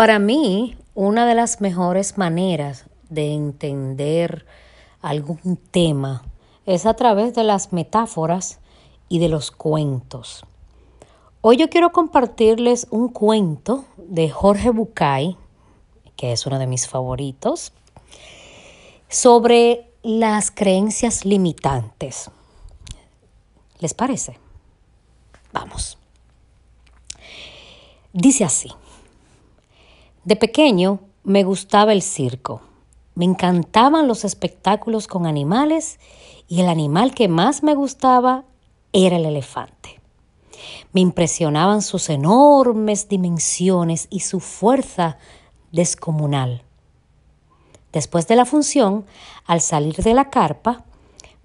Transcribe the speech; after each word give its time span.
Para 0.00 0.18
mí, 0.18 0.78
una 0.94 1.26
de 1.26 1.34
las 1.34 1.60
mejores 1.60 2.16
maneras 2.16 2.86
de 3.10 3.34
entender 3.34 4.46
algún 5.02 5.58
tema 5.58 6.24
es 6.64 6.86
a 6.86 6.94
través 6.94 7.34
de 7.34 7.44
las 7.44 7.74
metáforas 7.74 8.60
y 9.10 9.18
de 9.18 9.28
los 9.28 9.50
cuentos. 9.50 10.46
Hoy 11.42 11.58
yo 11.58 11.68
quiero 11.68 11.92
compartirles 11.92 12.86
un 12.88 13.10
cuento 13.10 13.84
de 13.98 14.30
Jorge 14.30 14.70
Bucay, 14.70 15.36
que 16.16 16.32
es 16.32 16.46
uno 16.46 16.58
de 16.58 16.66
mis 16.66 16.88
favoritos, 16.88 17.74
sobre 19.10 19.92
las 20.02 20.50
creencias 20.50 21.26
limitantes. 21.26 22.30
¿Les 23.80 23.92
parece? 23.92 24.38
Vamos. 25.52 25.98
Dice 28.14 28.44
así. 28.44 28.72
De 30.24 30.36
pequeño 30.36 31.00
me 31.24 31.44
gustaba 31.44 31.92
el 31.92 32.02
circo. 32.02 32.60
Me 33.14 33.24
encantaban 33.24 34.06
los 34.06 34.24
espectáculos 34.24 35.06
con 35.06 35.26
animales 35.26 35.98
y 36.46 36.60
el 36.60 36.68
animal 36.68 37.14
que 37.14 37.26
más 37.26 37.62
me 37.62 37.74
gustaba 37.74 38.44
era 38.92 39.16
el 39.16 39.24
elefante. 39.24 40.00
Me 40.92 41.00
impresionaban 41.00 41.80
sus 41.80 42.10
enormes 42.10 43.08
dimensiones 43.08 44.08
y 44.10 44.20
su 44.20 44.40
fuerza 44.40 45.16
descomunal. 45.72 46.64
Después 47.92 48.28
de 48.28 48.36
la 48.36 48.44
función, 48.44 49.06
al 49.46 49.62
salir 49.62 49.96
de 49.96 50.12
la 50.12 50.28
carpa, 50.28 50.84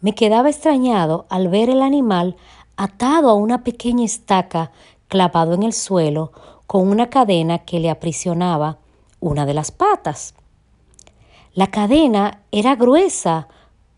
me 0.00 0.14
quedaba 0.14 0.50
extrañado 0.50 1.26
al 1.28 1.48
ver 1.48 1.70
el 1.70 1.80
animal 1.80 2.36
atado 2.76 3.30
a 3.30 3.34
una 3.34 3.62
pequeña 3.62 4.04
estaca 4.04 4.72
clavado 5.06 5.54
en 5.54 5.62
el 5.62 5.72
suelo 5.72 6.32
con 6.66 6.88
una 6.88 7.10
cadena 7.10 7.58
que 7.58 7.80
le 7.80 7.90
aprisionaba 7.90 8.78
una 9.20 9.46
de 9.46 9.54
las 9.54 9.70
patas. 9.70 10.34
La 11.54 11.68
cadena 11.68 12.42
era 12.50 12.74
gruesa, 12.74 13.48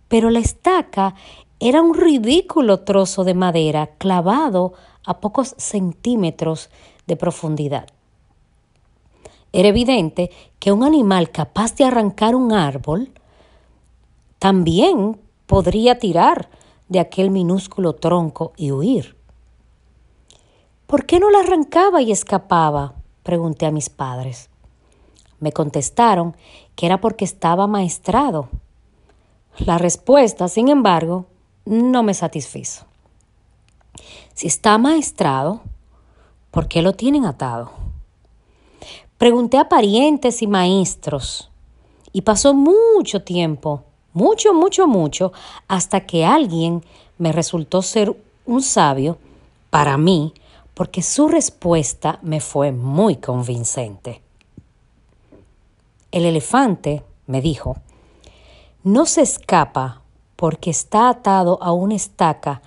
pero 0.08 0.30
la 0.30 0.40
estaca 0.40 1.14
era 1.58 1.80
un 1.80 1.94
ridículo 1.94 2.80
trozo 2.80 3.24
de 3.24 3.34
madera 3.34 3.88
clavado 3.98 4.74
a 5.04 5.20
pocos 5.20 5.54
centímetros 5.56 6.70
de 7.06 7.16
profundidad. 7.16 7.86
Era 9.52 9.68
evidente 9.68 10.30
que 10.58 10.72
un 10.72 10.84
animal 10.84 11.30
capaz 11.30 11.74
de 11.76 11.84
arrancar 11.84 12.34
un 12.34 12.52
árbol 12.52 13.10
también 14.38 15.18
podría 15.46 15.98
tirar 15.98 16.50
de 16.88 17.00
aquel 17.00 17.30
minúsculo 17.30 17.94
tronco 17.94 18.52
y 18.56 18.70
huir. 18.70 19.16
¿Por 20.86 21.04
qué 21.04 21.18
no 21.18 21.30
la 21.30 21.40
arrancaba 21.40 22.00
y 22.00 22.12
escapaba? 22.12 22.94
pregunté 23.24 23.66
a 23.66 23.72
mis 23.72 23.90
padres. 23.90 24.48
Me 25.40 25.50
contestaron 25.50 26.36
que 26.76 26.86
era 26.86 27.00
porque 27.00 27.24
estaba 27.24 27.66
maestrado. 27.66 28.48
La 29.58 29.78
respuesta, 29.78 30.46
sin 30.46 30.68
embargo, 30.68 31.26
no 31.64 32.04
me 32.04 32.14
satisfizo. 32.14 32.84
Si 34.34 34.46
está 34.46 34.78
maestrado, 34.78 35.62
¿por 36.52 36.68
qué 36.68 36.82
lo 36.82 36.92
tienen 36.92 37.24
atado? 37.24 37.72
Pregunté 39.18 39.58
a 39.58 39.68
parientes 39.68 40.40
y 40.42 40.46
maestros 40.46 41.50
y 42.12 42.20
pasó 42.20 42.54
mucho 42.54 43.22
tiempo, 43.22 43.82
mucho, 44.12 44.54
mucho, 44.54 44.86
mucho, 44.86 45.32
hasta 45.66 46.06
que 46.06 46.24
alguien 46.24 46.84
me 47.18 47.32
resultó 47.32 47.82
ser 47.82 48.14
un 48.44 48.62
sabio 48.62 49.18
para 49.70 49.96
mí, 49.96 50.32
porque 50.76 51.00
su 51.00 51.28
respuesta 51.28 52.18
me 52.20 52.38
fue 52.38 52.70
muy 52.70 53.16
convincente. 53.16 54.20
El 56.12 56.26
elefante, 56.26 57.02
me 57.26 57.40
dijo, 57.40 57.78
no 58.84 59.06
se 59.06 59.22
escapa 59.22 60.02
porque 60.36 60.68
está 60.68 61.08
atado 61.08 61.58
a 61.62 61.72
una 61.72 61.94
estaca 61.94 62.60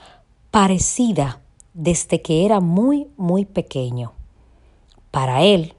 parecida 0.49 1.39
desde 1.75 2.23
que 2.23 2.45
era 2.45 2.59
muy, 2.59 3.11
muy 3.15 3.45
pequeño. 3.45 4.13
Para 5.11 5.43
él, 5.43 5.75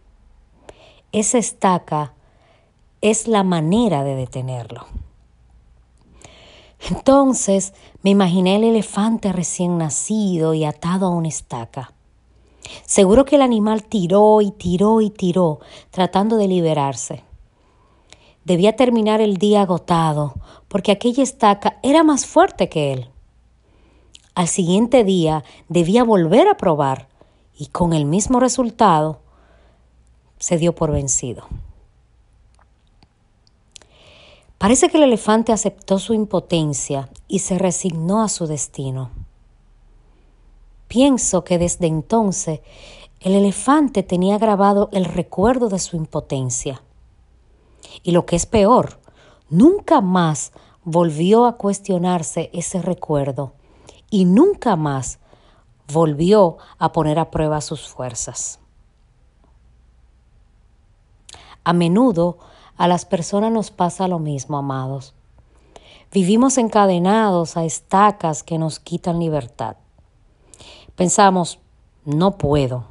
esa 1.11 1.39
estaca 1.39 2.15
es 3.01 3.27
la 3.27 3.43
manera 3.43 4.05
de 4.05 4.15
detenerlo. 4.15 4.87
Entonces 6.91 7.75
me 8.05 8.11
imaginé 8.11 8.55
el 8.55 8.63
elefante 8.63 9.33
recién 9.33 9.79
nacido 9.79 10.55
y 10.55 10.65
atado 10.65 11.07
a 11.07 11.11
una 11.11 11.27
estaca. 11.27 11.93
Seguro 12.85 13.25
que 13.25 13.37
el 13.37 13.43
animal 13.43 13.85
tiró 13.85 14.41
y 14.41 14.51
tiró 14.51 15.01
y 15.01 15.11
tiró, 15.11 15.61
tratando 15.91 16.37
de 16.37 16.49
liberarse. 16.49 17.25
Debía 18.45 18.77
terminar 18.77 19.21
el 19.21 19.37
día 19.37 19.63
agotado, 19.63 20.35
porque 20.69 20.93
aquella 20.93 21.23
estaca 21.23 21.79
era 21.83 22.03
más 22.03 22.27
fuerte 22.27 22.69
que 22.69 22.93
él. 22.93 23.09
Al 24.35 24.49
siguiente 24.49 25.05
día 25.05 25.45
debía 25.69 26.05
volver 26.05 26.49
a 26.49 26.57
probar, 26.57 27.09
y 27.57 27.67
con 27.67 27.93
el 27.93 28.07
mismo 28.07 28.41
resultado, 28.41 29.21
se 30.39 30.57
dio 30.57 30.75
por 30.75 30.91
vencido. 30.91 31.47
Parece 34.57 34.89
que 34.89 34.97
el 34.99 35.05
elefante 35.05 35.53
aceptó 35.53 35.99
su 35.99 36.15
impotencia 36.15 37.09
y 37.29 37.41
se 37.41 37.59
resignó 37.59 38.23
a 38.23 38.29
su 38.29 38.47
destino. 38.47 39.11
Pienso 40.91 41.45
que 41.45 41.57
desde 41.57 41.87
entonces 41.87 42.63
el 43.21 43.37
elefante 43.37 44.03
tenía 44.03 44.39
grabado 44.39 44.89
el 44.91 45.05
recuerdo 45.05 45.69
de 45.69 45.79
su 45.79 45.95
impotencia. 45.95 46.83
Y 48.03 48.11
lo 48.11 48.27
que 48.27 48.35
es 48.35 48.45
peor, 48.45 48.99
nunca 49.51 50.01
más 50.01 50.51
volvió 50.83 51.47
a 51.47 51.59
cuestionarse 51.59 52.51
ese 52.53 52.83
recuerdo 52.83 53.53
y 54.11 54.25
nunca 54.25 54.75
más 54.75 55.21
volvió 55.93 56.57
a 56.81 56.91
poner 56.91 57.21
a 57.21 57.31
prueba 57.31 57.61
sus 57.61 57.87
fuerzas. 57.87 58.59
A 61.63 61.73
menudo 61.73 62.39
a 62.77 62.89
las 62.89 63.05
personas 63.05 63.53
nos 63.53 63.71
pasa 63.71 64.09
lo 64.09 64.19
mismo, 64.19 64.59
amados. 64.59 65.15
Vivimos 66.11 66.59
encadenados 66.59 67.57
a 67.57 67.65
estacas 67.65 68.43
que 68.43 68.59
nos 68.59 68.81
quitan 68.81 69.21
libertad. 69.21 69.77
Pensamos, 70.97 71.59
no 72.05 72.39
puedo. 72.39 72.85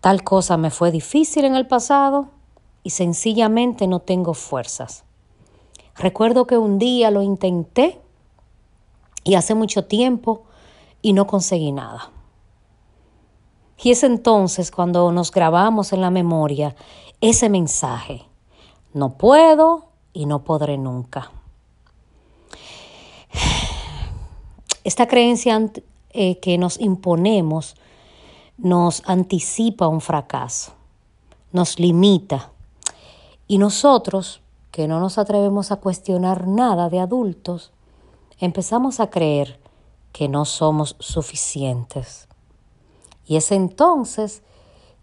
Tal 0.00 0.22
cosa 0.22 0.56
me 0.56 0.70
fue 0.70 0.90
difícil 0.90 1.44
en 1.44 1.56
el 1.56 1.66
pasado 1.66 2.28
y 2.82 2.90
sencillamente 2.90 3.86
no 3.86 4.00
tengo 4.00 4.34
fuerzas. 4.34 5.04
Recuerdo 5.96 6.46
que 6.46 6.56
un 6.56 6.78
día 6.78 7.10
lo 7.10 7.22
intenté 7.22 8.00
y 9.24 9.34
hace 9.34 9.54
mucho 9.54 9.86
tiempo 9.86 10.44
y 11.02 11.12
no 11.12 11.26
conseguí 11.26 11.72
nada. 11.72 12.10
Y 13.82 13.90
es 13.90 14.02
entonces 14.02 14.70
cuando 14.70 15.10
nos 15.12 15.30
grabamos 15.30 15.92
en 15.92 16.00
la 16.00 16.10
memoria 16.10 16.74
ese 17.20 17.48
mensaje. 17.48 18.24
No 18.92 19.18
puedo 19.18 19.86
y 20.12 20.26
no 20.26 20.44
podré 20.44 20.78
nunca. 20.78 21.30
Esta 24.84 25.06
creencia 25.06 25.60
eh, 26.10 26.38
que 26.40 26.58
nos 26.58 26.80
imponemos 26.80 27.76
nos 28.58 29.02
anticipa 29.06 29.86
un 29.86 30.00
fracaso, 30.00 30.72
nos 31.52 31.78
limita. 31.78 32.50
Y 33.46 33.58
nosotros, 33.58 34.42
que 34.72 34.88
no 34.88 35.00
nos 35.00 35.16
atrevemos 35.16 35.70
a 35.70 35.76
cuestionar 35.76 36.46
nada 36.48 36.90
de 36.90 36.98
adultos, 36.98 37.70
empezamos 38.40 39.00
a 39.00 39.10
creer 39.10 39.60
que 40.12 40.28
no 40.28 40.44
somos 40.44 40.96
suficientes. 40.98 42.28
Y 43.24 43.36
es 43.36 43.52
entonces 43.52 44.42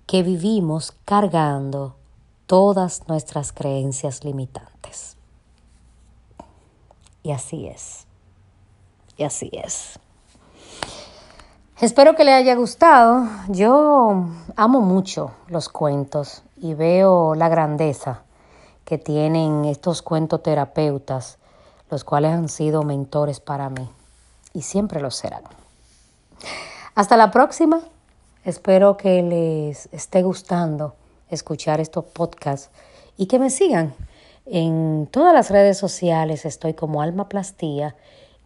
que 0.06 0.22
vivimos 0.22 0.92
cargando 1.06 1.96
todas 2.48 3.08
nuestras 3.08 3.54
creencias 3.54 4.24
limitantes. 4.24 5.16
Y 7.24 7.32
así 7.32 7.68
es. 7.68 8.06
Y 9.18 9.24
así 9.24 9.50
es. 9.54 9.98
Espero 11.82 12.16
que 12.16 12.24
le 12.24 12.32
haya 12.32 12.56
gustado. 12.56 13.28
Yo 13.50 14.28
amo 14.56 14.80
mucho 14.80 15.32
los 15.50 15.68
cuentos 15.68 16.42
y 16.56 16.74
veo 16.74 17.36
la 17.36 17.50
grandeza 17.50 18.24
que 18.86 18.98
tienen 18.98 19.66
estos 19.66 20.02
cuentoterapeutas, 20.02 21.38
los 21.92 22.06
cuales 22.06 22.32
han 22.32 22.48
sido 22.48 22.84
mentores 22.84 23.42
para 23.42 23.70
mí 23.70 23.90
y 24.54 24.62
siempre 24.62 25.02
lo 25.02 25.12
serán. 25.12 25.44
Hasta 26.96 27.18
la 27.18 27.30
próxima. 27.30 27.82
Espero 28.46 28.96
que 28.96 29.22
les 29.22 29.90
esté 29.92 30.24
gustando 30.24 30.96
escuchar 31.30 31.82
estos 31.82 32.06
podcasts 32.06 32.70
y 33.18 33.26
que 33.26 33.38
me 33.38 33.50
sigan. 33.50 33.94
En 34.46 35.10
todas 35.12 35.34
las 35.34 35.50
redes 35.50 35.78
sociales 35.78 36.46
estoy 36.46 36.74
como 36.74 37.02
Alma 37.02 37.28
Plastía 37.28 37.98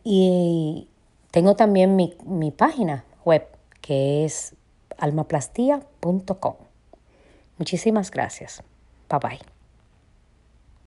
y 0.04 0.88
tengo 1.30 1.56
también 1.56 1.96
mi, 1.96 2.18
mi 2.26 2.50
página 2.50 3.04
web 3.30 3.46
que 3.82 4.26
es 4.26 4.56
almaplastía.com. 4.98 6.56
Muchísimas 7.58 8.10
gracias. 8.10 8.64
Bye 9.10 9.20
bye. 9.20 9.59